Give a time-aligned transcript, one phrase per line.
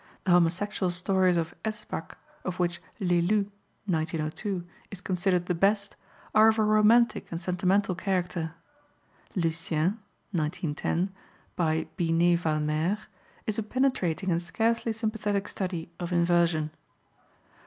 [0.23, 3.45] The homosexual stories of Essebac, of which L'Elu
[3.85, 5.95] (1902) is considered the best,
[6.33, 8.55] are of a romantic and sentimental character.
[9.35, 9.99] Lucien
[10.31, 11.11] (1910),
[11.55, 12.97] by Binet Valmer,
[13.45, 16.71] is a penetrating and scarcely sympathetic study of inversion.